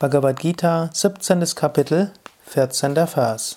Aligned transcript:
Bhagavad 0.00 0.38
Gita, 0.38 0.90
17. 0.92 1.44
Kapitel, 1.56 2.12
14. 2.46 2.94
Vers. 2.94 3.56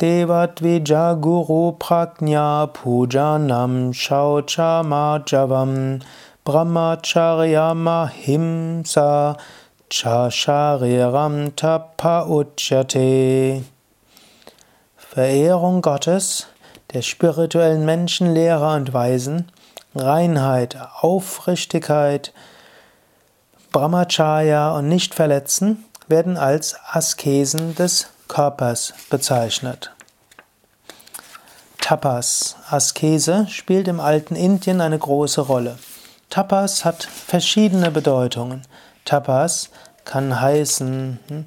Devadvija 0.00 1.14
Guru 1.20 1.78
Prajna 1.78 2.68
Pujanam 2.72 3.94
Shauchamajavam 3.94 6.02
Brahmacharya 6.44 7.72
Mahimsa 7.72 9.38
Chashariram 9.88 11.54
Tapa 11.54 12.26
Uchyate 12.28 13.62
Verehrung 14.96 15.82
Gottes, 15.82 16.48
der 16.92 17.02
spirituellen 17.02 17.84
Menschenlehrer 17.84 18.74
und 18.74 18.92
Weisen, 18.92 19.52
Reinheit, 19.94 20.76
Aufrichtigkeit, 21.00 22.32
Brahmacharya 23.72 24.72
und 24.72 24.88
Nichtverletzen 24.88 25.84
werden 26.06 26.36
als 26.36 26.76
Askesen 26.90 27.74
des 27.74 28.08
Körpers 28.28 28.94
bezeichnet. 29.10 29.92
Tapas, 31.80 32.56
Askese, 32.70 33.46
spielt 33.48 33.88
im 33.88 34.00
alten 34.00 34.36
Indien 34.36 34.80
eine 34.80 34.98
große 34.98 35.40
Rolle. 35.40 35.78
Tapas 36.30 36.84
hat 36.84 37.04
verschiedene 37.04 37.90
Bedeutungen. 37.90 38.62
Tapas 39.04 39.70
kann 40.04 40.40
heißen 40.40 41.18
hm, 41.28 41.46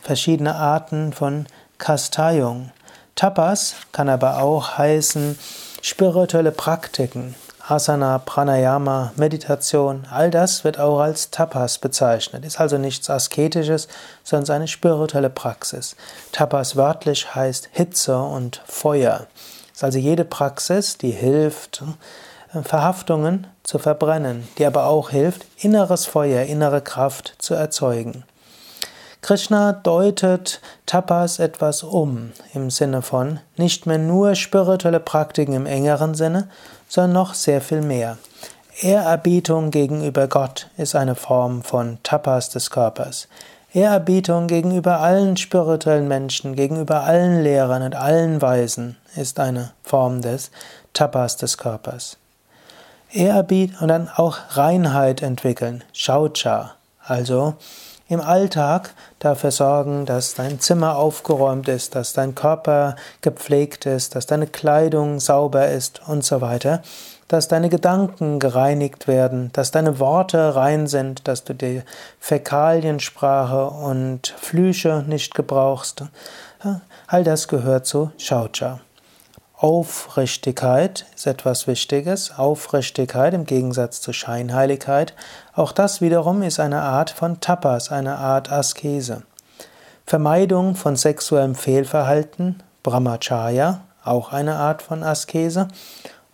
verschiedene 0.00 0.54
Arten 0.54 1.12
von 1.12 1.46
Kasteiung. 1.78 2.70
Tapas 3.14 3.74
kann 3.92 4.08
aber 4.08 4.42
auch 4.42 4.78
heißen 4.78 5.38
spirituelle 5.82 6.52
Praktiken, 6.52 7.34
Asana, 7.70 8.18
Pranayama, 8.18 9.12
Meditation, 9.14 10.04
all 10.10 10.30
das 10.30 10.64
wird 10.64 10.80
auch 10.80 10.98
als 10.98 11.30
Tapas 11.30 11.78
bezeichnet. 11.78 12.44
Ist 12.44 12.58
also 12.58 12.78
nichts 12.78 13.08
Asketisches, 13.08 13.86
sondern 14.24 14.56
eine 14.56 14.68
spirituelle 14.68 15.30
Praxis. 15.30 15.94
Tapas 16.32 16.74
wörtlich 16.74 17.34
heißt 17.34 17.68
Hitze 17.70 18.18
und 18.18 18.60
Feuer. 18.66 19.28
Ist 19.72 19.84
also 19.84 19.98
jede 19.98 20.24
Praxis, 20.24 20.98
die 20.98 21.12
hilft, 21.12 21.84
Verhaftungen 22.64 23.46
zu 23.62 23.78
verbrennen, 23.78 24.48
die 24.58 24.66
aber 24.66 24.86
auch 24.86 25.10
hilft, 25.10 25.46
inneres 25.56 26.06
Feuer, 26.06 26.42
innere 26.42 26.80
Kraft 26.80 27.36
zu 27.38 27.54
erzeugen. 27.54 28.24
Krishna 29.22 29.72
deutet 29.72 30.60
Tapas 30.86 31.38
etwas 31.40 31.82
um 31.82 32.32
im 32.54 32.70
Sinne 32.70 33.02
von 33.02 33.40
nicht 33.56 33.86
mehr 33.86 33.98
nur 33.98 34.34
spirituelle 34.34 35.00
Praktiken 35.00 35.52
im 35.52 35.66
engeren 35.66 36.14
Sinne, 36.14 36.48
sondern 36.88 37.12
noch 37.12 37.34
sehr 37.34 37.60
viel 37.60 37.82
mehr. 37.82 38.16
Ehrerbietung 38.80 39.70
gegenüber 39.70 40.26
Gott 40.26 40.68
ist 40.78 40.94
eine 40.94 41.14
Form 41.14 41.62
von 41.62 41.98
Tapas 42.02 42.48
des 42.48 42.70
Körpers. 42.70 43.28
Ehrerbietung 43.74 44.46
gegenüber 44.46 45.00
allen 45.00 45.36
spirituellen 45.36 46.08
Menschen, 46.08 46.56
gegenüber 46.56 47.02
allen 47.02 47.42
Lehrern 47.42 47.82
und 47.82 47.94
allen 47.94 48.40
Weisen 48.40 48.96
ist 49.16 49.38
eine 49.38 49.72
Form 49.84 50.22
des 50.22 50.50
Tapas 50.94 51.36
des 51.36 51.58
Körpers. 51.58 52.16
Ehrerbietung 53.12 53.82
und 53.82 53.88
dann 53.88 54.08
auch 54.08 54.38
Reinheit 54.52 55.20
entwickeln, 55.20 55.84
Shaucha, 55.92 56.72
also 57.04 57.54
im 58.10 58.20
Alltag 58.20 58.90
dafür 59.20 59.52
sorgen, 59.52 60.04
dass 60.04 60.34
dein 60.34 60.58
Zimmer 60.58 60.96
aufgeräumt 60.96 61.68
ist, 61.68 61.94
dass 61.94 62.12
dein 62.12 62.34
Körper 62.34 62.96
gepflegt 63.20 63.86
ist, 63.86 64.16
dass 64.16 64.26
deine 64.26 64.48
Kleidung 64.48 65.20
sauber 65.20 65.68
ist 65.68 66.02
und 66.08 66.24
so 66.24 66.40
weiter, 66.40 66.82
dass 67.28 67.46
deine 67.46 67.68
Gedanken 67.68 68.40
gereinigt 68.40 69.06
werden, 69.06 69.50
dass 69.52 69.70
deine 69.70 70.00
Worte 70.00 70.56
rein 70.56 70.88
sind, 70.88 71.28
dass 71.28 71.44
du 71.44 71.54
die 71.54 71.82
Fäkaliensprache 72.18 73.66
und 73.66 74.34
Flüche 74.36 75.04
nicht 75.06 75.36
gebrauchst. 75.36 76.02
All 77.06 77.22
das 77.22 77.46
gehört 77.46 77.86
zu 77.86 78.10
Shaucha. 78.18 78.80
Aufrichtigkeit 79.62 81.04
ist 81.14 81.26
etwas 81.26 81.66
Wichtiges. 81.66 82.38
Aufrichtigkeit 82.38 83.34
im 83.34 83.44
Gegensatz 83.44 84.00
zu 84.00 84.14
Scheinheiligkeit. 84.14 85.12
Auch 85.54 85.72
das 85.72 86.00
wiederum 86.00 86.40
ist 86.40 86.58
eine 86.58 86.80
Art 86.80 87.10
von 87.10 87.40
Tapas, 87.40 87.92
eine 87.92 88.16
Art 88.16 88.50
Askese. 88.50 89.22
Vermeidung 90.06 90.76
von 90.76 90.96
sexuellem 90.96 91.54
Fehlverhalten, 91.54 92.62
Brahmacharya, 92.82 93.82
auch 94.02 94.32
eine 94.32 94.56
Art 94.56 94.80
von 94.80 95.02
Askese. 95.02 95.68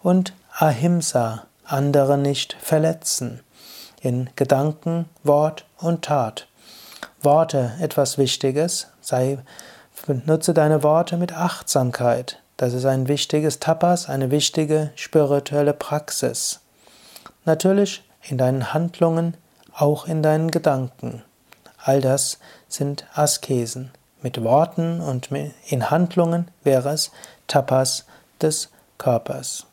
Und 0.05 0.33
Ahimsa, 0.57 1.47
andere 1.65 2.19
nicht 2.19 2.57
verletzen. 2.61 3.41
In 4.01 4.31
Gedanken, 4.37 5.07
Wort 5.25 5.65
und 5.79 6.05
Tat. 6.05 6.47
Worte, 7.23 7.73
etwas 7.81 8.19
Wichtiges. 8.19 8.87
Sei, 9.01 9.39
nutze 10.07 10.55
deine 10.55 10.85
Worte 10.85 11.17
mit 11.17 11.37
Achtsamkeit. 11.37 12.41
Das 12.57 12.73
ist 12.73 12.87
ein 12.87 13.07
wichtiges 13.07 13.61
Tapas, 13.61 14.09
eine 14.09 14.31
wichtige 14.31 14.91
spirituelle 14.95 15.75
Praxis. 15.75 16.61
Natürlich 17.45 18.03
in 18.23 18.39
deinen 18.39 18.73
Handlungen, 18.73 19.37
auch 19.75 20.07
in 20.07 20.23
deinen 20.23 20.51
Gedanken. 20.51 21.23
All 21.85 22.01
das 22.01 22.39
sind 22.69 23.07
Askesen. 23.15 23.91
Mit 24.23 24.43
Worten 24.43 25.01
und 25.01 25.29
in 25.69 25.91
Handlungen 25.91 26.49
wäre 26.65 26.89
es 26.89 27.13
Tapas 27.47 28.07
des 28.41 28.71
Körpers. 28.97 29.67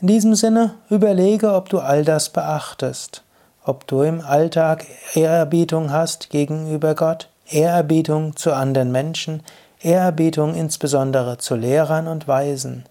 In 0.00 0.08
diesem 0.08 0.34
Sinne 0.34 0.74
überlege, 0.90 1.54
ob 1.54 1.70
du 1.70 1.80
all 1.80 2.04
das 2.04 2.28
beachtest, 2.28 3.24
ob 3.64 3.86
du 3.86 4.02
im 4.02 4.20
Alltag 4.20 4.86
Ehrerbietung 5.14 5.90
hast 5.90 6.30
gegenüber 6.30 6.94
Gott, 6.94 7.30
Ehrerbietung 7.48 8.36
zu 8.36 8.52
anderen 8.52 8.92
Menschen, 8.92 9.42
Ehrerbietung 9.80 10.54
insbesondere 10.54 11.38
zu 11.38 11.54
Lehrern 11.54 12.08
und 12.08 12.26
Weisen. 12.26 12.84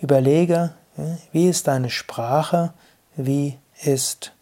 Überlege, 0.00 0.72
wie 1.32 1.48
ist 1.48 1.66
deine 1.66 1.90
Sprache, 1.90 2.72
wie 3.16 3.58
ist 3.82 4.32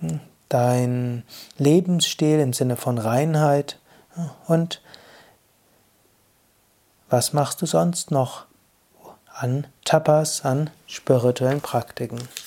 hm, 0.00 0.20
dein 0.48 1.24
Lebensstil 1.58 2.40
im 2.40 2.52
Sinne 2.52 2.76
von 2.76 2.98
Reinheit 2.98 3.78
und 4.46 4.80
was 7.08 7.32
machst 7.32 7.62
du 7.62 7.66
sonst 7.66 8.10
noch 8.10 8.46
an 9.34 9.66
Tapas, 9.84 10.44
an 10.44 10.70
spirituellen 10.86 11.60
Praktiken. 11.60 12.20